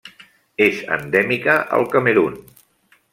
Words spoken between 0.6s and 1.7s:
És endèmica